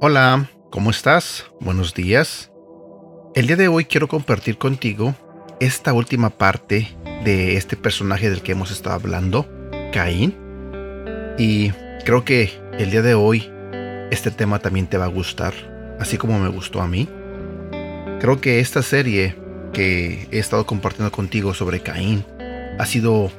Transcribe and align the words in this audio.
Hola, 0.00 0.48
¿cómo 0.70 0.88
estás? 0.90 1.44
Buenos 1.60 1.92
días. 1.92 2.50
El 3.34 3.46
día 3.46 3.56
de 3.56 3.68
hoy 3.68 3.84
quiero 3.84 4.08
compartir 4.08 4.56
contigo 4.56 5.14
esta 5.60 5.92
última 5.92 6.30
parte 6.30 6.96
de 7.24 7.56
este 7.56 7.76
personaje 7.76 8.30
del 8.30 8.40
que 8.40 8.52
hemos 8.52 8.70
estado 8.70 8.94
hablando, 8.94 9.46
Caín. 9.92 10.34
Y 11.36 11.72
creo 12.06 12.24
que 12.24 12.52
el 12.78 12.90
día 12.90 13.02
de 13.02 13.14
hoy 13.14 13.50
este 14.10 14.30
tema 14.30 14.60
también 14.60 14.86
te 14.86 14.96
va 14.96 15.04
a 15.04 15.08
gustar, 15.08 15.52
así 15.98 16.16
como 16.16 16.38
me 16.38 16.48
gustó 16.48 16.80
a 16.80 16.88
mí. 16.88 17.08
Creo 18.20 18.40
que 18.40 18.60
esta 18.60 18.82
serie 18.82 19.36
que 19.72 20.28
he 20.30 20.38
estado 20.38 20.66
compartiendo 20.66 21.12
contigo 21.12 21.54
sobre 21.54 21.80
Caín 21.80 22.24
ha 22.78 22.86
sido 22.86 23.30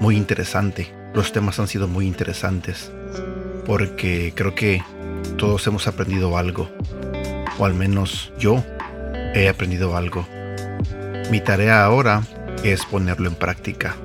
muy 0.00 0.16
interesante. 0.16 0.92
Los 1.14 1.32
temas 1.32 1.58
han 1.58 1.68
sido 1.68 1.88
muy 1.88 2.06
interesantes 2.06 2.90
porque 3.66 4.32
creo 4.34 4.54
que 4.54 4.82
todos 5.36 5.66
hemos 5.66 5.86
aprendido 5.88 6.36
algo, 6.38 6.70
o 7.58 7.66
al 7.66 7.74
menos 7.74 8.32
yo 8.38 8.64
he 9.34 9.48
aprendido 9.48 9.96
algo. 9.96 10.26
Mi 11.30 11.40
tarea 11.40 11.84
ahora 11.84 12.22
es 12.62 12.86
ponerlo 12.86 13.28
en 13.28 13.34
práctica. 13.34 13.96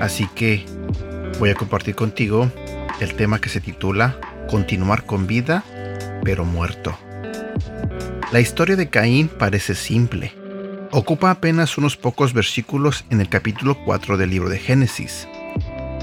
Así 0.00 0.28
que 0.34 0.66
voy 1.38 1.50
a 1.50 1.54
compartir 1.54 1.94
contigo 1.94 2.50
el 3.00 3.14
tema 3.14 3.40
que 3.40 3.48
se 3.48 3.60
titula 3.60 4.18
Continuar 4.50 5.06
con 5.06 5.26
vida, 5.26 5.64
pero 6.22 6.44
muerto. 6.44 6.96
La 8.32 8.40
historia 8.40 8.76
de 8.76 8.88
Caín 8.88 9.28
parece 9.28 9.74
simple. 9.74 10.32
Ocupa 10.90 11.30
apenas 11.30 11.78
unos 11.78 11.96
pocos 11.96 12.32
versículos 12.32 13.04
en 13.10 13.20
el 13.20 13.28
capítulo 13.28 13.78
4 13.84 14.16
del 14.16 14.30
libro 14.30 14.48
de 14.48 14.58
Génesis. 14.58 15.28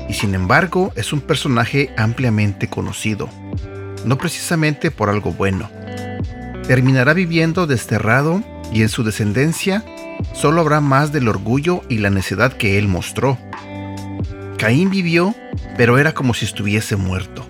Y 0.07 0.13
sin 0.13 0.33
embargo 0.33 0.91
es 0.95 1.13
un 1.13 1.21
personaje 1.21 1.91
ampliamente 1.97 2.67
conocido 2.69 3.29
no 4.05 4.17
precisamente 4.17 4.91
por 4.91 5.09
algo 5.09 5.31
bueno. 5.31 5.69
Terminará 6.67 7.13
viviendo 7.13 7.67
desterrado 7.67 8.43
y 8.71 8.81
en 8.81 8.89
su 8.89 9.03
descendencia 9.03 9.83
solo 10.33 10.61
habrá 10.61 10.81
más 10.81 11.11
del 11.11 11.27
orgullo 11.27 11.81
y 11.89 11.97
la 11.97 12.09
necedad 12.09 12.53
que 12.53 12.77
él 12.77 12.87
mostró. 12.87 13.37
Caín 14.57 14.89
vivió, 14.89 15.33
pero 15.77 15.97
era 15.97 16.13
como 16.13 16.33
si 16.33 16.45
estuviese 16.45 16.95
muerto. 16.95 17.48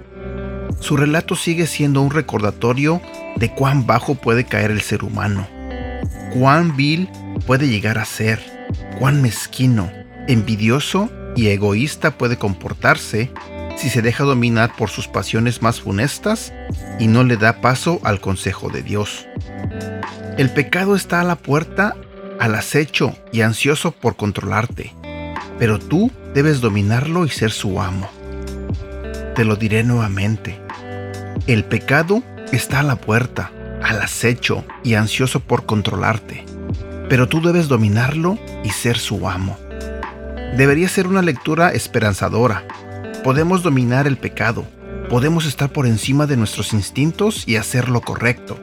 Su 0.80 0.98
relato 0.98 1.36
sigue 1.36 1.68
siendo 1.68 2.02
un 2.02 2.12
recordatorio 2.12 3.02
de 3.36 3.54
cuán 3.54 3.86
bajo 3.86 4.16
puede 4.16 4.46
caer 4.46 4.72
el 4.72 4.82
ser 4.82 5.04
humano, 5.04 5.48
cuán 6.34 6.76
vil 6.76 7.10
puede 7.46 7.68
llegar 7.68 7.98
a 7.98 8.06
ser, 8.06 8.40
cuán 8.98 9.22
mezquino, 9.22 9.92
envidioso 10.28 11.10
y 11.36 11.48
egoísta 11.48 12.18
puede 12.18 12.38
comportarse 12.38 13.32
si 13.78 13.90
se 13.90 14.02
deja 14.02 14.24
dominar 14.24 14.76
por 14.76 14.90
sus 14.90 15.08
pasiones 15.08 15.62
más 15.62 15.82
funestas 15.82 16.54
y 17.00 17.08
no 17.08 17.24
le 17.24 17.38
da 17.38 17.62
paso 17.62 18.00
al 18.04 18.20
consejo 18.20 18.70
de 18.70 18.84
Dios. 18.84 19.28
El 20.38 20.50
pecado 20.50 20.96
está 20.96 21.22
a 21.22 21.26
la 21.26 21.36
puerta, 21.36 21.96
al 22.40 22.56
acecho 22.56 23.16
y 23.32 23.42
ansioso 23.42 23.92
por 23.92 24.16
controlarte, 24.16 24.94
pero 25.58 25.80
tú 25.80 26.12
debes 26.34 26.62
dominarlo 26.62 27.26
y 27.26 27.30
ser 27.30 27.52
su 27.52 27.82
amo. 27.82 28.10
Te 29.36 29.46
lo 29.46 29.56
diré 29.56 29.84
nuevamente. 29.84 30.69
El 31.50 31.64
pecado 31.66 32.22
está 32.52 32.82
a 32.82 32.84
la 32.84 32.96
puerta, 32.96 33.52
al 33.82 34.00
acecho 34.04 34.64
y 34.84 34.94
ansioso 34.94 35.40
por 35.40 35.66
controlarte, 35.66 36.46
pero 37.10 37.28
tú 37.28 37.42
debes 37.42 37.68
dominarlo 37.68 38.38
y 38.64 38.70
ser 38.70 39.00
su 39.00 39.28
amo. 39.28 39.58
Debería 40.56 40.88
ser 40.88 41.08
una 41.08 41.24
lectura 41.24 41.72
esperanzadora, 41.72 42.68
Podemos 43.24 43.64
dominar 43.64 44.06
el 44.06 44.18
pecado, 44.18 44.64
podemos 45.10 45.48
estar 45.48 45.74
por 45.74 45.88
encima 45.88 46.28
de 46.28 46.38
nuestros 46.38 46.72
instintos 46.72 47.48
y 47.48 47.56
hacer 47.56 47.90
lo 47.90 48.02
correcto. 48.02 48.60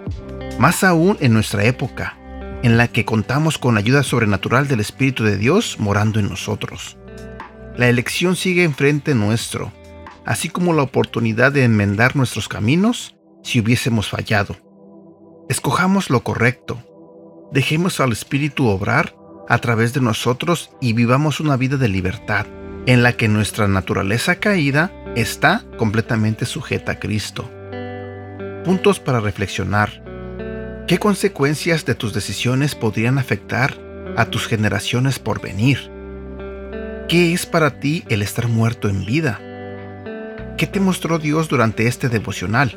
Más 0.61 0.84
aún 0.84 1.19
en 1.19 1.32
nuestra 1.32 1.65
época, 1.65 2.16
en 2.62 2.77
la 2.77 2.87
que 2.87 3.05
contamos 3.05 3.59
con 3.59 3.75
la 3.75 3.81
ayuda 3.81 4.05
sobrenatural 4.05 4.69
del 4.69 4.78
Espíritu 4.78 5.25
de 5.25 5.38
Dios 5.38 5.81
morando 5.81 6.21
en 6.21 6.28
nosotros. 6.28 6.97
La 7.77 7.88
elección 7.88 8.37
sigue 8.37 8.62
enfrente 8.62 9.12
nuestro, 9.16 9.72
así 10.26 10.50
como 10.50 10.75
la 10.75 10.82
oportunidad 10.82 11.53
de 11.53 11.64
enmendar 11.64 12.16
nuestros 12.16 12.48
caminos 12.48 13.16
si 13.42 13.60
hubiésemos 13.60 14.10
fallado. 14.10 14.56
Escojamos 15.48 16.10
lo 16.10 16.22
correcto, 16.25 16.82
dejemos 17.53 18.00
al 18.00 18.12
Espíritu 18.12 18.66
obrar 18.66 19.14
a 19.48 19.59
través 19.59 19.94
de 19.94 20.00
nosotros 20.00 20.70
y 20.81 20.92
vivamos 20.92 21.38
una 21.38 21.56
vida 21.56 21.76
de 21.76 21.88
libertad 21.88 22.47
en 22.87 23.03
la 23.03 23.12
que 23.12 23.28
nuestra 23.28 23.69
naturaleza 23.69 24.37
caída 24.37 24.92
está 25.14 25.64
completamente 25.78 26.44
sujeta 26.44 26.93
a 26.93 26.98
Cristo. 26.98 27.48
Puntos 28.64 28.98
para 28.98 29.20
reflexionar. 29.20 30.03
¿Qué 30.88 30.98
consecuencias 30.98 31.84
de 31.84 31.94
tus 31.94 32.12
decisiones 32.12 32.75
podrían 32.75 33.19
afectar 33.19 33.76
a 34.16 34.26
tus 34.26 34.47
generaciones 34.47 35.19
por 35.19 35.41
venir? 35.41 35.91
¿Qué 37.08 37.32
es 37.32 37.47
para 37.47 37.78
ti 37.78 38.04
el 38.08 38.22
estar 38.22 38.48
muerto 38.48 38.88
en 38.88 39.04
vida? 39.04 39.41
¿Qué 40.56 40.67
te 40.67 40.81
mostró 40.81 41.19
Dios 41.19 41.50
durante 41.50 41.87
este 41.87 42.09
devocional? 42.09 42.75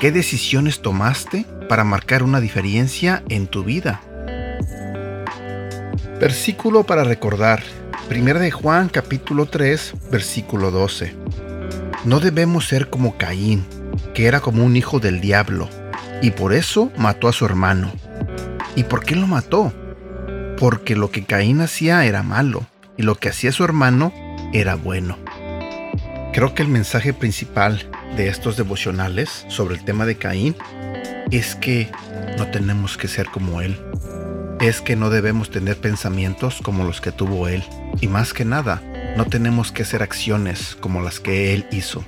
¿Qué 0.00 0.12
decisiones 0.12 0.80
tomaste 0.80 1.44
para 1.68 1.82
marcar 1.82 2.22
una 2.22 2.40
diferencia 2.40 3.24
en 3.28 3.48
tu 3.48 3.64
vida? 3.64 4.00
Versículo 6.20 6.84
para 6.84 7.02
recordar. 7.02 7.64
Primera 8.08 8.38
de 8.38 8.52
Juan 8.52 8.88
capítulo 8.90 9.46
3 9.46 9.94
versículo 10.12 10.70
12. 10.70 11.16
No 12.04 12.20
debemos 12.20 12.68
ser 12.68 12.88
como 12.88 13.18
Caín, 13.18 13.66
que 14.14 14.26
era 14.26 14.38
como 14.38 14.64
un 14.64 14.76
hijo 14.76 15.00
del 15.00 15.20
diablo, 15.20 15.68
y 16.22 16.30
por 16.30 16.52
eso 16.52 16.92
mató 16.96 17.26
a 17.26 17.32
su 17.32 17.44
hermano. 17.44 17.90
¿Y 18.76 18.84
por 18.84 19.04
qué 19.04 19.16
lo 19.16 19.26
mató? 19.26 19.72
Porque 20.56 20.94
lo 20.94 21.10
que 21.10 21.24
Caín 21.24 21.60
hacía 21.60 22.04
era 22.04 22.22
malo, 22.22 22.64
y 22.96 23.02
lo 23.02 23.16
que 23.16 23.30
hacía 23.30 23.50
su 23.50 23.64
hermano 23.64 24.12
era 24.52 24.76
bueno. 24.76 25.18
Creo 26.32 26.54
que 26.54 26.62
el 26.62 26.68
mensaje 26.68 27.12
principal 27.12 27.88
de 28.16 28.28
estos 28.28 28.56
devocionales 28.56 29.44
sobre 29.48 29.74
el 29.74 29.84
tema 29.84 30.06
de 30.06 30.16
Caín 30.16 30.56
es 31.30 31.54
que 31.54 31.90
no 32.36 32.46
tenemos 32.50 32.96
que 32.96 33.08
ser 33.08 33.26
como 33.26 33.60
él 33.60 33.76
es 34.60 34.80
que 34.80 34.96
no 34.96 35.08
debemos 35.08 35.50
tener 35.50 35.76
pensamientos 35.76 36.60
como 36.62 36.84
los 36.84 37.00
que 37.00 37.12
tuvo 37.12 37.48
él. 37.48 37.62
Y 38.00 38.08
más 38.08 38.32
que 38.32 38.44
nada, 38.44 38.82
no 39.16 39.26
tenemos 39.26 39.72
que 39.72 39.82
hacer 39.82 40.02
acciones 40.02 40.76
como 40.80 41.00
las 41.00 41.20
que 41.20 41.54
él 41.54 41.66
hizo. 41.70 42.04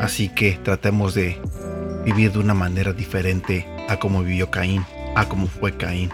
Así 0.00 0.28
que 0.28 0.58
tratemos 0.62 1.14
de 1.14 1.40
vivir 2.04 2.32
de 2.32 2.38
una 2.38 2.54
manera 2.54 2.92
diferente 2.92 3.66
a 3.88 3.98
como 3.98 4.22
vivió 4.22 4.50
Caín, 4.50 4.84
a 5.16 5.28
como 5.28 5.46
fue 5.46 5.76
Caín. 5.76 6.10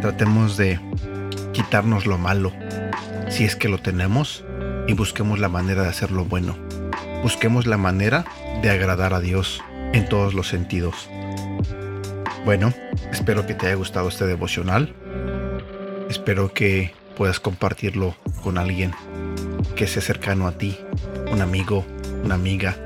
Tratemos 0.00 0.56
de 0.56 0.80
quitarnos 1.52 2.06
lo 2.06 2.18
malo, 2.18 2.52
si 3.28 3.44
es 3.44 3.56
que 3.56 3.68
lo 3.68 3.78
tenemos, 3.78 4.44
y 4.86 4.92
busquemos 4.92 5.38
la 5.38 5.48
manera 5.48 5.82
de 5.82 5.88
hacer 5.88 6.10
lo 6.10 6.24
bueno. 6.24 6.56
Busquemos 7.22 7.66
la 7.66 7.78
manera 7.78 8.24
de 8.62 8.70
agradar 8.70 9.14
a 9.14 9.20
Dios 9.20 9.62
en 9.92 10.08
todos 10.08 10.34
los 10.34 10.48
sentidos. 10.48 11.08
Bueno, 12.44 12.72
espero 13.10 13.46
que 13.46 13.54
te 13.54 13.66
haya 13.66 13.76
gustado 13.76 14.08
este 14.08 14.26
devocional. 14.26 14.94
Espero 16.10 16.52
que 16.52 16.92
puedas 17.16 17.40
compartirlo 17.40 18.14
con 18.42 18.58
alguien 18.58 18.92
que 19.76 19.86
sea 19.86 20.02
cercano 20.02 20.46
a 20.46 20.52
ti, 20.52 20.78
un 21.32 21.40
amigo, 21.40 21.84
una 22.22 22.34
amiga, 22.34 22.76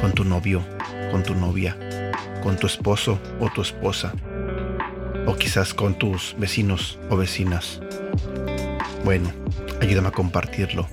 con 0.00 0.12
tu 0.12 0.24
novio, 0.24 0.62
con 1.10 1.22
tu 1.22 1.34
novia, 1.34 1.76
con 2.42 2.56
tu 2.56 2.66
esposo 2.66 3.18
o 3.38 3.48
tu 3.50 3.62
esposa, 3.62 4.12
o 5.26 5.36
quizás 5.36 5.74
con 5.74 5.94
tus 5.94 6.34
vecinos 6.38 6.98
o 7.08 7.16
vecinas. 7.16 7.80
Bueno, 9.04 9.30
ayúdame 9.80 10.08
a 10.08 10.12
compartirlo 10.12 10.88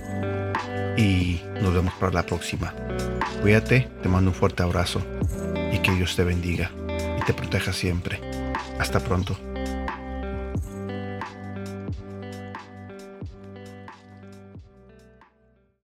y 0.96 1.40
nos 1.60 1.74
vemos 1.74 1.94
para 1.94 2.12
la 2.12 2.24
próxima. 2.24 2.74
Cuídate, 3.42 3.88
te 4.02 4.08
mando 4.08 4.30
un 4.30 4.36
fuerte 4.36 4.62
abrazo 4.62 5.02
y 5.72 5.78
que 5.78 5.92
Dios 5.92 6.16
te 6.16 6.24
bendiga 6.24 6.70
te 7.26 7.34
proteja 7.34 7.72
siempre. 7.72 8.20
Hasta 8.78 9.00
pronto. 9.00 9.36